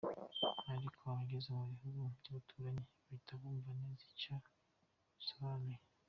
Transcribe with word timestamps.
Ariko 0.73 0.99
abageze 1.11 1.49
mu 1.59 1.65
bihugu 1.81 2.03
by’abaturanyi 2.17 2.81
bahita 3.01 3.31
bumva 3.41 3.69
neza 3.81 4.03
icyo 4.13 4.35
bisobanuye. 5.15 5.77